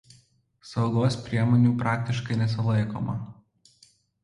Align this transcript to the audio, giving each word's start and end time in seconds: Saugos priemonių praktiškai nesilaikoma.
Saugos 0.69 1.17
priemonių 1.27 1.75
praktiškai 1.83 2.41
nesilaikoma. 2.41 3.19